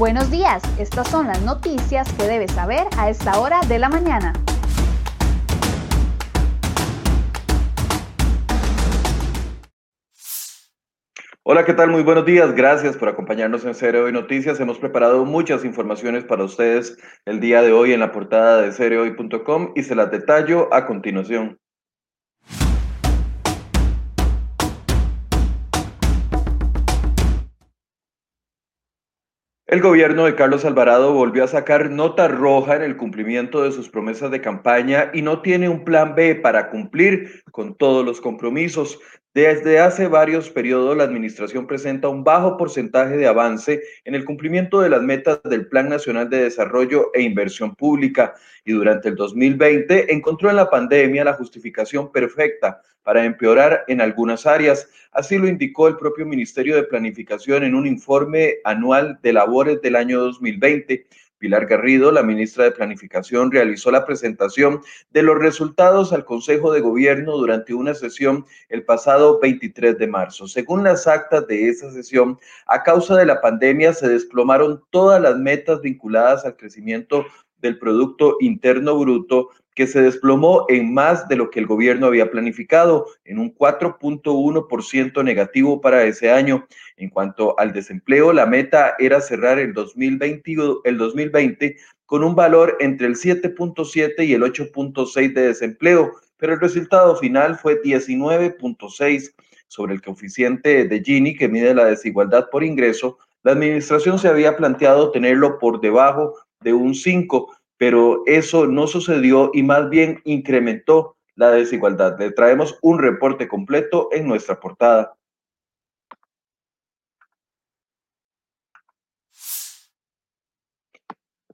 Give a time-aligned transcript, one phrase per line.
[0.00, 4.32] Buenos días, estas son las noticias que debes saber a esta hora de la mañana.
[11.42, 11.90] Hola, ¿qué tal?
[11.90, 12.54] Muy buenos días.
[12.54, 14.58] Gracias por acompañarnos en Cero Hoy Noticias.
[14.58, 16.96] Hemos preparado muchas informaciones para ustedes
[17.26, 21.59] el día de hoy en la portada de cereoy.com y se las detallo a continuación.
[29.70, 33.88] El gobierno de Carlos Alvarado volvió a sacar nota roja en el cumplimiento de sus
[33.88, 38.98] promesas de campaña y no tiene un plan B para cumplir con todos los compromisos.
[39.32, 44.80] Desde hace varios periodos, la Administración presenta un bajo porcentaje de avance en el cumplimiento
[44.80, 50.12] de las metas del Plan Nacional de Desarrollo e Inversión Pública y durante el 2020
[50.12, 54.88] encontró en la pandemia la justificación perfecta para empeorar en algunas áreas.
[55.12, 59.94] Así lo indicó el propio Ministerio de Planificación en un informe anual de labores del
[59.94, 61.06] año 2020
[61.40, 66.82] Pilar Garrido, la ministra de Planificación, realizó la presentación de los resultados al Consejo de
[66.82, 70.46] Gobierno durante una sesión el pasado 23 de marzo.
[70.46, 75.38] Según las actas de esa sesión, a causa de la pandemia se desplomaron todas las
[75.38, 77.24] metas vinculadas al crecimiento
[77.58, 79.48] del Producto Interno Bruto,
[79.80, 85.24] que se desplomó en más de lo que el gobierno había planificado, en un 4.1%
[85.24, 86.66] negativo para ese año.
[86.98, 90.42] En cuanto al desempleo, la meta era cerrar el 2020,
[90.84, 96.60] el 2020 con un valor entre el 7.7 y el 8.6 de desempleo, pero el
[96.60, 99.32] resultado final fue 19.6
[99.66, 103.16] sobre el coeficiente de Gini que mide la desigualdad por ingreso.
[103.42, 109.50] La administración se había planteado tenerlo por debajo de un 5, pero eso no sucedió
[109.54, 112.18] y más bien incrementó la desigualdad.
[112.18, 115.14] Le traemos un reporte completo en nuestra portada.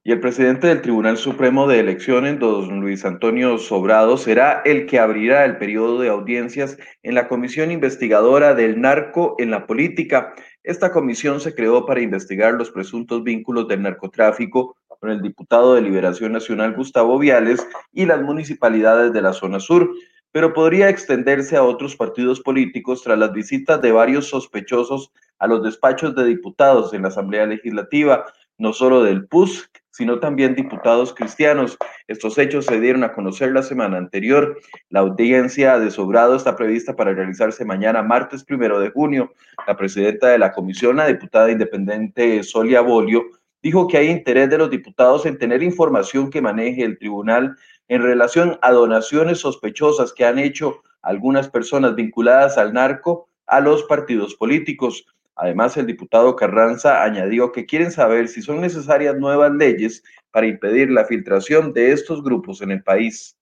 [0.02, 4.98] Y el presidente del Tribunal Supremo de Elecciones, don Luis Antonio Sobrado, será el que
[4.98, 10.34] abrirá el periodo de audiencias en la Comisión Investigadora del Narco en la Política.
[10.64, 15.82] Esta comisión se creó para investigar los presuntos vínculos del narcotráfico con el diputado de
[15.82, 19.90] Liberación Nacional Gustavo Viales y las municipalidades de la zona sur,
[20.32, 25.62] pero podría extenderse a otros partidos políticos tras las visitas de varios sospechosos a los
[25.62, 28.26] despachos de diputados en la Asamblea Legislativa,
[28.58, 31.78] no solo del PUS, sino también diputados cristianos.
[32.06, 34.58] Estos hechos se dieron a conocer la semana anterior.
[34.90, 39.32] La audiencia de Sobrado está prevista para realizarse mañana, martes primero de junio.
[39.66, 43.24] La presidenta de la comisión, la diputada independiente Solia Bolio,
[43.66, 47.56] dijo que hay interés de los diputados en tener información que maneje el tribunal
[47.88, 53.82] en relación a donaciones sospechosas que han hecho algunas personas vinculadas al narco a los
[53.82, 55.04] partidos políticos.
[55.34, 60.92] Además, el diputado Carranza añadió que quieren saber si son necesarias nuevas leyes para impedir
[60.92, 63.35] la filtración de estos grupos en el país.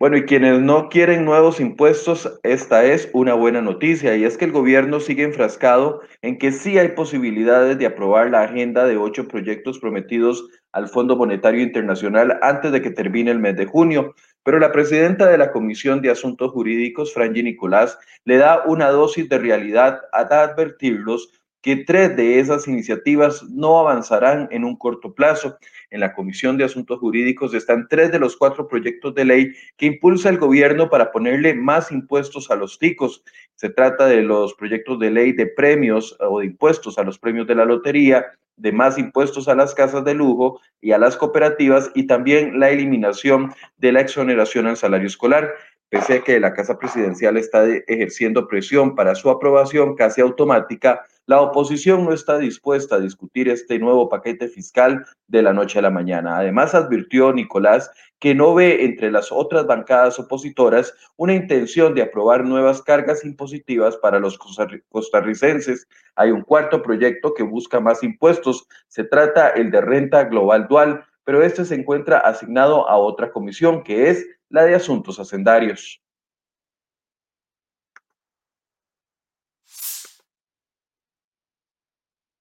[0.00, 4.46] Bueno, y quienes no quieren nuevos impuestos, esta es una buena noticia, y es que
[4.46, 9.28] el gobierno sigue enfrascado en que sí hay posibilidades de aprobar la agenda de ocho
[9.28, 14.14] proyectos prometidos al Fondo Monetario Internacional antes de que termine el mes de junio.
[14.42, 19.28] Pero la presidenta de la Comisión de Asuntos Jurídicos, Franji Nicolás, le da una dosis
[19.28, 25.58] de realidad a advertirlos que tres de esas iniciativas no avanzarán en un corto plazo.
[25.90, 29.86] En la Comisión de Asuntos Jurídicos están tres de los cuatro proyectos de ley que
[29.86, 33.22] impulsa el gobierno para ponerle más impuestos a los ticos.
[33.56, 37.46] Se trata de los proyectos de ley de premios o de impuestos a los premios
[37.46, 41.90] de la lotería, de más impuestos a las casas de lujo y a las cooperativas
[41.94, 45.54] y también la eliminación de la exoneración al salario escolar.
[45.88, 51.42] Pese a que la Casa Presidencial está ejerciendo presión para su aprobación casi automática, la
[51.42, 55.88] oposición no está dispuesta a discutir este nuevo paquete fiscal de la noche a la
[55.88, 56.36] mañana.
[56.36, 57.88] Además, advirtió Nicolás
[58.18, 63.96] que no ve entre las otras bancadas opositoras una intención de aprobar nuevas cargas impositivas
[63.98, 64.40] para los
[64.88, 65.86] costarricenses.
[66.16, 68.66] Hay un cuarto proyecto que busca más impuestos.
[68.88, 73.84] Se trata el de renta global dual, pero este se encuentra asignado a otra comisión,
[73.84, 76.02] que es la de asuntos hacendarios.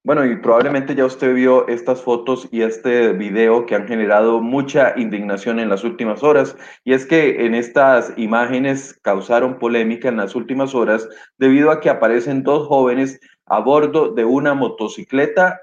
[0.09, 4.95] Bueno, y probablemente ya usted vio estas fotos y este video que han generado mucha
[4.97, 6.57] indignación en las últimas horas.
[6.83, 11.07] Y es que en estas imágenes causaron polémica en las últimas horas
[11.37, 15.61] debido a que aparecen dos jóvenes a bordo de una motocicleta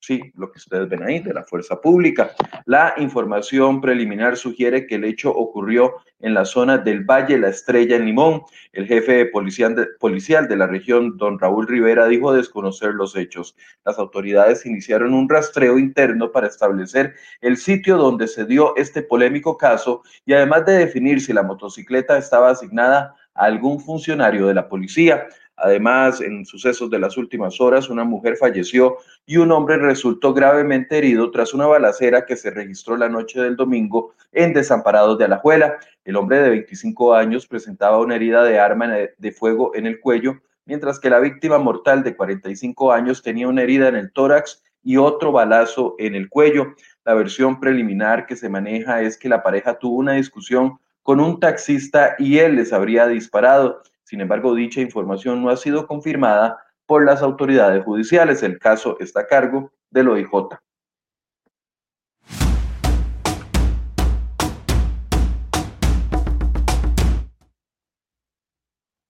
[0.00, 2.32] sí, lo que ustedes ven ahí, de la fuerza pública.
[2.64, 7.96] La información preliminar sugiere que el hecho ocurrió en la zona del Valle La Estrella
[7.96, 8.42] en Limón.
[8.72, 13.56] El jefe de, policial de la región, don Raúl Rivera, dijo desconocer los hechos.
[13.84, 19.56] Las autoridades iniciaron un rastreo interno para establecer el sitio donde se dio este polémico
[19.56, 24.68] caso y además de definir si la motocicleta estaba asignada a algún funcionario de la
[24.68, 25.26] policía.
[25.62, 28.96] Además, en sucesos de las últimas horas, una mujer falleció
[29.26, 33.56] y un hombre resultó gravemente herido tras una balacera que se registró la noche del
[33.56, 35.78] domingo en Desamparados de Alajuela.
[36.04, 40.40] El hombre de 25 años presentaba una herida de arma de fuego en el cuello,
[40.64, 44.96] mientras que la víctima mortal de 45 años tenía una herida en el tórax y
[44.96, 46.74] otro balazo en el cuello.
[47.04, 51.40] La versión preliminar que se maneja es que la pareja tuvo una discusión con un
[51.40, 53.82] taxista y él les habría disparado.
[54.10, 58.42] Sin embargo, dicha información no ha sido confirmada por las autoridades judiciales.
[58.42, 60.48] El caso está a cargo del OIJ.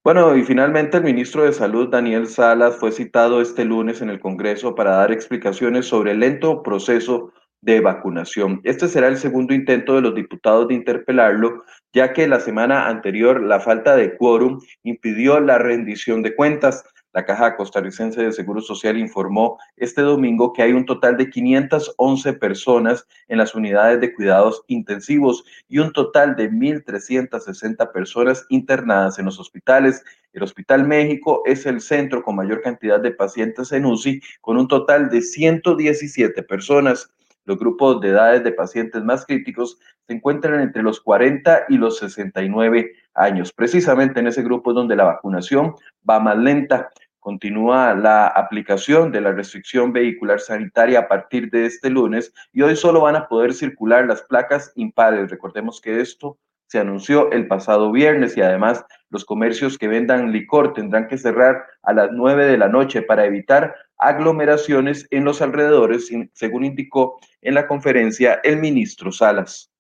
[0.05, 4.21] Bueno, y finalmente el ministro de Salud, Daniel Salas, fue citado este lunes en el
[4.21, 7.33] Congreso para dar explicaciones sobre el lento proceso
[7.63, 8.61] de vacunación.
[8.65, 13.43] Este será el segundo intento de los diputados de interpelarlo, ya que la semana anterior
[13.43, 16.85] la falta de quórum impidió la rendición de cuentas.
[17.13, 22.35] La Caja Costarricense de Seguro Social informó este domingo que hay un total de 511
[22.35, 29.25] personas en las unidades de cuidados intensivos y un total de 1.360 personas internadas en
[29.25, 30.05] los hospitales.
[30.33, 34.69] El Hospital México es el centro con mayor cantidad de pacientes en UCI, con un
[34.69, 37.13] total de 117 personas.
[37.51, 39.77] Los grupos de edades de pacientes más críticos
[40.07, 43.53] se encuentran entre los 40 y los 69 años.
[43.53, 45.75] Precisamente en ese grupo es donde la vacunación
[46.09, 46.91] va más lenta.
[47.19, 52.77] Continúa la aplicación de la restricción vehicular sanitaria a partir de este lunes y hoy
[52.77, 55.29] solo van a poder circular las placas impares.
[55.29, 56.39] Recordemos que esto
[56.69, 61.65] se anunció el pasado viernes y además los comercios que vendan licor tendrán que cerrar
[61.83, 67.55] a las 9 de la noche para evitar aglomeraciones en los alrededores, según indicó en
[67.55, 69.71] la conferencia el ministro Salas.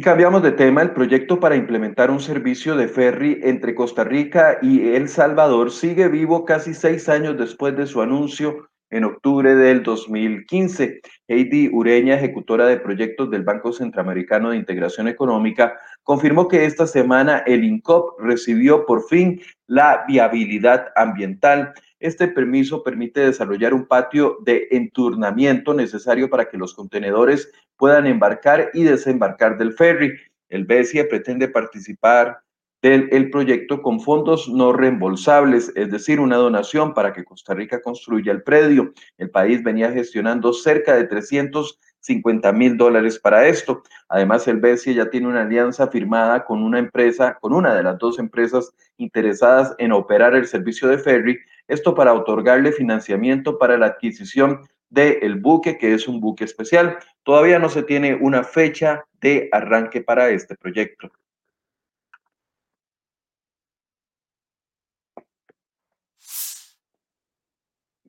[0.00, 4.58] Y cambiamos de tema, el proyecto para implementar un servicio de ferry entre Costa Rica
[4.62, 9.82] y El Salvador sigue vivo casi seis años después de su anuncio en octubre del
[9.82, 11.00] 2015.
[11.28, 17.38] Heidi Ureña, ejecutora de proyectos del Banco Centroamericano de Integración Económica, confirmó que esta semana
[17.46, 21.72] el INCOP recibió por fin la viabilidad ambiental.
[22.00, 28.70] Este permiso permite desarrollar un patio de enturnamiento necesario para que los contenedores puedan embarcar
[28.74, 30.12] y desembarcar del ferry.
[30.48, 32.40] El BESIE pretende participar
[32.82, 38.32] del proyecto con fondos no reembolsables, es decir, una donación para que Costa Rica construya
[38.32, 38.92] el predio.
[39.18, 43.82] El país venía gestionando cerca de 350 mil dólares para esto.
[44.08, 47.98] Además, el BESI ya tiene una alianza firmada con una empresa, con una de las
[47.98, 51.38] dos empresas interesadas en operar el servicio de ferry,
[51.68, 56.98] esto para otorgarle financiamiento para la adquisición del buque, que es un buque especial.
[57.22, 61.12] Todavía no se tiene una fecha de arranque para este proyecto.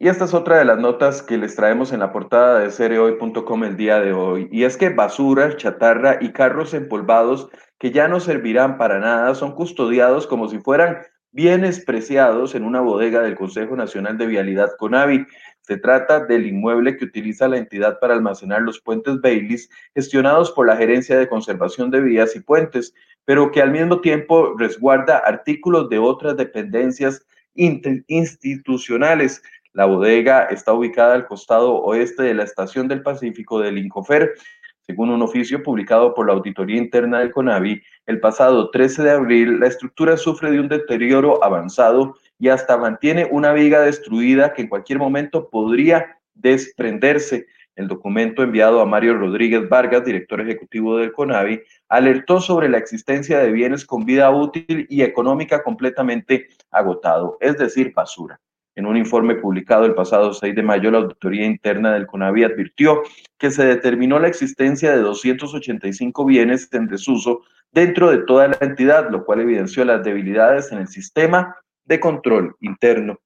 [0.03, 3.63] Y esta es otra de las notas que les traemos en la portada de cereoy.com
[3.63, 4.49] el día de hoy.
[4.51, 9.53] Y es que basura, chatarra y carros empolvados que ya no servirán para nada son
[9.53, 10.97] custodiados como si fueran
[11.31, 15.27] bienes preciados en una bodega del Consejo Nacional de Vialidad CONAVI.
[15.61, 20.65] Se trata del inmueble que utiliza la entidad para almacenar los puentes Baileys, gestionados por
[20.65, 25.89] la Gerencia de Conservación de Vías y Puentes, pero que al mismo tiempo resguarda artículos
[25.89, 33.03] de otras dependencias institucionales la bodega está ubicada al costado oeste de la Estación del
[33.03, 34.33] Pacífico del Incofer.
[34.81, 39.59] Según un oficio publicado por la Auditoría Interna del CONAVI, el pasado 13 de abril,
[39.61, 44.67] la estructura sufre de un deterioro avanzado y hasta mantiene una viga destruida que en
[44.67, 47.47] cualquier momento podría desprenderse.
[47.77, 53.39] El documento enviado a Mario Rodríguez Vargas, director ejecutivo del CONAVI, alertó sobre la existencia
[53.39, 58.41] de bienes con vida útil y económica completamente agotado, es decir, basura.
[58.75, 63.01] En un informe publicado el pasado 6 de mayo, la Auditoría Interna del CONAVI advirtió
[63.37, 69.09] que se determinó la existencia de 285 bienes en desuso dentro de toda la entidad,
[69.09, 73.19] lo cual evidenció las debilidades en el sistema de control interno.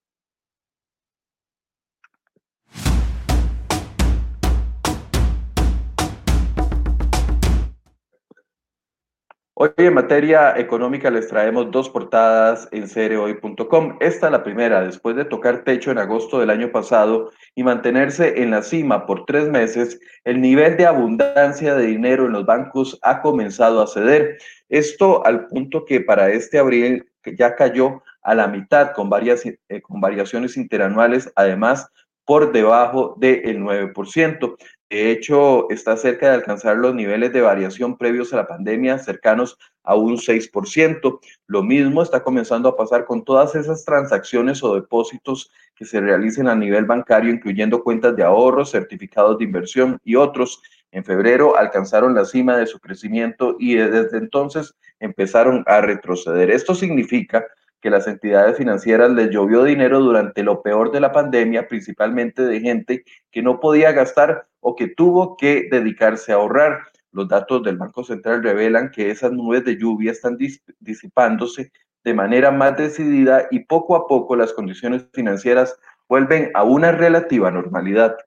[9.57, 13.97] Hoy en materia económica les traemos dos portadas en cereoy.com.
[14.01, 18.51] Esta la primera, después de tocar techo en agosto del año pasado y mantenerse en
[18.51, 23.21] la cima por tres meses, el nivel de abundancia de dinero en los bancos ha
[23.21, 24.39] comenzado a ceder.
[24.67, 29.81] Esto al punto que para este abril ya cayó a la mitad con, varias, eh,
[29.81, 31.89] con variaciones interanuales, además
[32.25, 34.57] por debajo del 9%.
[34.89, 39.57] De hecho, está cerca de alcanzar los niveles de variación previos a la pandemia, cercanos
[39.83, 41.19] a un 6%.
[41.47, 46.47] Lo mismo está comenzando a pasar con todas esas transacciones o depósitos que se realicen
[46.47, 50.61] a nivel bancario, incluyendo cuentas de ahorro, certificados de inversión y otros.
[50.91, 56.51] En febrero alcanzaron la cima de su crecimiento y desde entonces empezaron a retroceder.
[56.51, 57.45] Esto significa
[57.81, 62.59] que las entidades financieras les llovió dinero durante lo peor de la pandemia, principalmente de
[62.59, 66.79] gente que no podía gastar o que tuvo que dedicarse a ahorrar.
[67.11, 70.39] Los datos del Banco Central revelan que esas nubes de lluvia están
[70.79, 71.71] disipándose
[72.03, 75.77] de manera más decidida y poco a poco las condiciones financieras
[76.09, 78.17] vuelven a una relativa normalidad.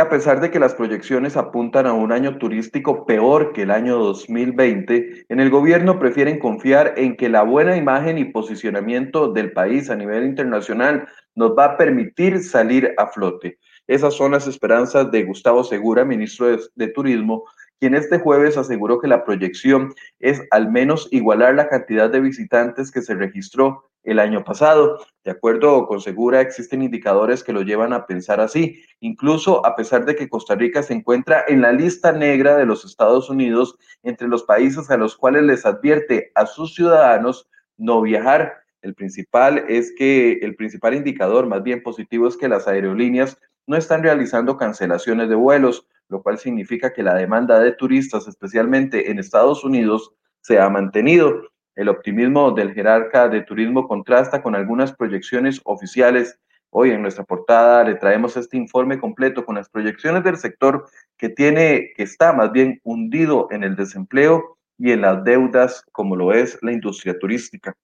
[0.00, 3.98] A pesar de que las proyecciones apuntan a un año turístico peor que el año
[3.98, 9.90] 2020, en el gobierno prefieren confiar en que la buena imagen y posicionamiento del país
[9.90, 13.58] a nivel internacional nos va a permitir salir a flote.
[13.86, 17.44] Esas son las esperanzas de Gustavo Segura, ministro de, de Turismo,
[17.80, 22.90] quien este jueves aseguró que la proyección es al menos igualar la cantidad de visitantes
[22.90, 25.04] que se registró el año pasado.
[25.24, 30.04] De acuerdo con Segura, existen indicadores que lo llevan a pensar así, incluso a pesar
[30.04, 34.28] de que Costa Rica se encuentra en la lista negra de los Estados Unidos entre
[34.28, 38.54] los países a los cuales les advierte a sus ciudadanos no viajar.
[38.82, 43.76] El principal es que el principal indicador más bien positivo es que las aerolíneas no
[43.76, 49.18] están realizando cancelaciones de vuelos, lo cual significa que la demanda de turistas, especialmente en
[49.18, 51.42] Estados Unidos, se ha mantenido.
[51.78, 56.36] El optimismo del jerarca de turismo contrasta con algunas proyecciones oficiales.
[56.70, 61.28] Hoy en nuestra portada le traemos este informe completo con las proyecciones del sector que
[61.28, 66.32] tiene, que está más bien hundido en el desempleo y en las deudas, como lo
[66.32, 67.76] es la industria turística.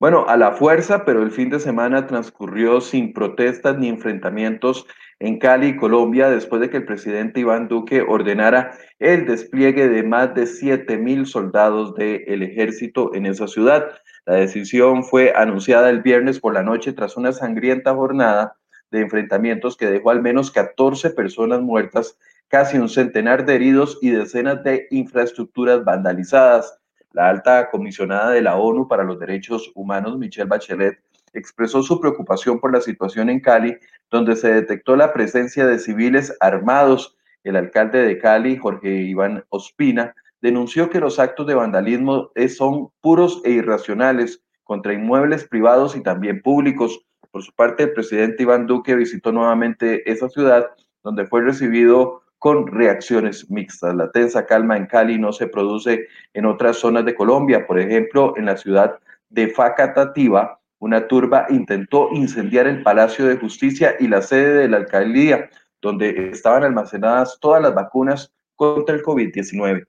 [0.00, 4.86] Bueno, a la fuerza, pero el fin de semana transcurrió sin protestas ni enfrentamientos
[5.18, 10.34] en Cali, Colombia, después de que el presidente Iván Duque ordenara el despliegue de más
[10.34, 13.90] de 7 mil soldados del ejército en esa ciudad.
[14.24, 18.56] La decisión fue anunciada el viernes por la noche tras una sangrienta jornada
[18.90, 22.16] de enfrentamientos que dejó al menos 14 personas muertas,
[22.48, 26.79] casi un centenar de heridos y decenas de infraestructuras vandalizadas.
[27.12, 31.00] La alta comisionada de la ONU para los Derechos Humanos, Michelle Bachelet,
[31.32, 33.76] expresó su preocupación por la situación en Cali,
[34.10, 37.16] donde se detectó la presencia de civiles armados.
[37.42, 43.40] El alcalde de Cali, Jorge Iván Ospina, denunció que los actos de vandalismo son puros
[43.44, 47.04] e irracionales contra inmuebles privados y también públicos.
[47.30, 50.70] Por su parte, el presidente Iván Duque visitó nuevamente esa ciudad,
[51.02, 53.94] donde fue recibido con reacciones mixtas.
[53.94, 57.66] La tensa calma en Cali no se produce en otras zonas de Colombia.
[57.66, 63.94] Por ejemplo, en la ciudad de Facatativa, una turba intentó incendiar el Palacio de Justicia
[64.00, 65.50] y la sede de la alcaldía,
[65.82, 69.86] donde estaban almacenadas todas las vacunas contra el COVID-19.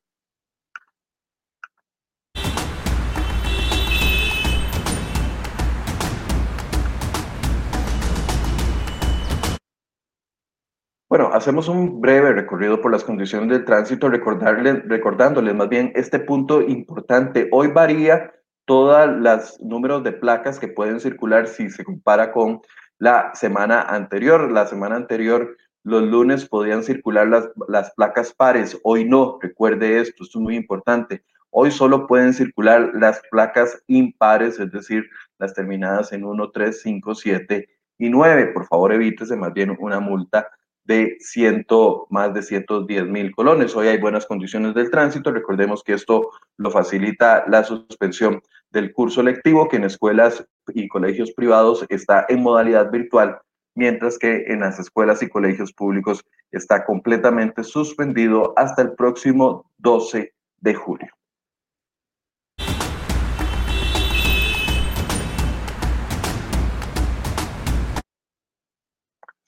[11.11, 16.19] Bueno, hacemos un breve recorrido por las condiciones del tránsito, recordarles, recordándoles más bien este
[16.19, 17.49] punto importante.
[17.51, 22.61] Hoy varía todos los números de placas que pueden circular si se compara con
[22.97, 24.49] la semana anterior.
[24.49, 29.37] La semana anterior, los lunes podían circular las, las placas pares, hoy no.
[29.41, 31.25] Recuerde esto, esto es muy importante.
[31.49, 37.15] Hoy solo pueden circular las placas impares, es decir, las terminadas en 1, 3, 5,
[37.15, 38.45] 7 y 9.
[38.53, 40.47] Por favor, evítese más bien una multa
[40.91, 43.73] de ciento, más de 110 mil colones.
[43.77, 45.31] Hoy hay buenas condiciones del tránsito.
[45.31, 51.31] Recordemos que esto lo facilita la suspensión del curso lectivo, que en escuelas y colegios
[51.31, 53.39] privados está en modalidad virtual,
[53.73, 60.33] mientras que en las escuelas y colegios públicos está completamente suspendido hasta el próximo 12
[60.59, 61.20] de julio.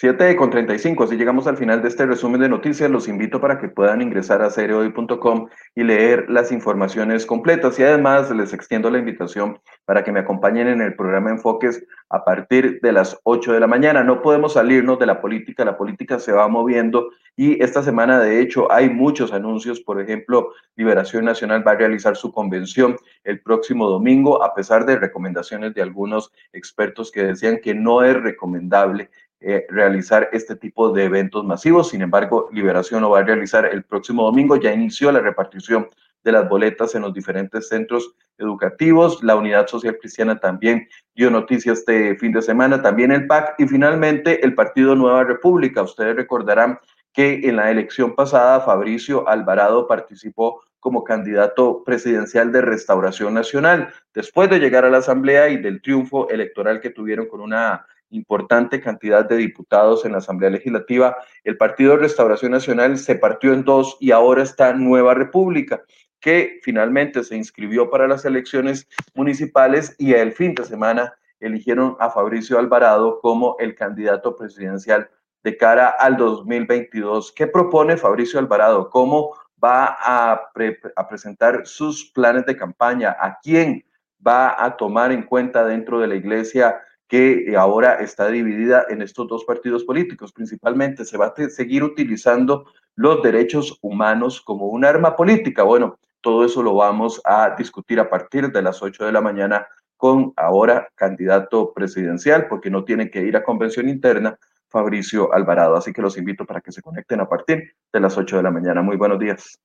[0.03, 2.91] 7 con 35, así llegamos al final de este resumen de noticias.
[2.91, 7.79] Los invito para que puedan ingresar a cereoy.com y leer las informaciones completas.
[7.79, 12.25] Y además les extiendo la invitación para que me acompañen en el programa Enfoques a
[12.25, 14.03] partir de las 8 de la mañana.
[14.03, 17.07] No podemos salirnos de la política, la política se va moviendo
[17.37, 19.79] y esta semana de hecho hay muchos anuncios.
[19.79, 24.97] Por ejemplo, Liberación Nacional va a realizar su convención el próximo domingo, a pesar de
[24.97, 29.09] recomendaciones de algunos expertos que decían que no es recomendable
[29.45, 31.89] eh, realizar este tipo de eventos masivos.
[31.89, 34.55] Sin embargo, Liberación lo va a realizar el próximo domingo.
[34.55, 35.89] Ya inició la repartición
[36.23, 39.21] de las boletas en los diferentes centros educativos.
[39.21, 43.67] La Unidad Social Cristiana también dio noticias este fin de semana, también el PAC y
[43.67, 45.83] finalmente el Partido Nueva República.
[45.83, 46.79] Ustedes recordarán
[47.11, 53.93] que en la elección pasada Fabricio Alvarado participó como candidato presidencial de Restauración Nacional.
[54.13, 58.79] Después de llegar a la Asamblea y del triunfo electoral que tuvieron con una importante
[58.79, 63.97] cantidad de diputados en la Asamblea Legislativa, el Partido Restauración Nacional se partió en dos
[63.99, 65.83] y ahora está Nueva República,
[66.19, 72.09] que finalmente se inscribió para las elecciones municipales y el fin de semana eligieron a
[72.09, 75.09] Fabricio Alvarado como el candidato presidencial
[75.43, 77.33] de cara al 2022.
[77.33, 78.89] ¿Qué propone Fabricio Alvarado?
[78.89, 80.51] ¿Cómo va a,
[80.95, 83.15] a presentar sus planes de campaña?
[83.19, 83.83] ¿A quién
[84.25, 86.81] va a tomar en cuenta dentro de la iglesia?
[87.13, 90.33] Que ahora está dividida en estos dos partidos políticos.
[90.33, 92.65] Principalmente se va a seguir utilizando
[92.95, 95.61] los derechos humanos como un arma política.
[95.61, 99.67] Bueno, todo eso lo vamos a discutir a partir de las 8 de la mañana
[99.95, 105.75] con ahora candidato presidencial, porque no tiene que ir a convención interna, Fabricio Alvarado.
[105.75, 108.49] Así que los invito para que se conecten a partir de las 8 de la
[108.49, 108.81] mañana.
[108.81, 109.59] Muy buenos días.